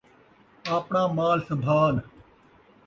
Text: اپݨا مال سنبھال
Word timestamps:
اپݨا 0.75 1.01
مال 1.17 1.39
سنبھال 1.47 1.95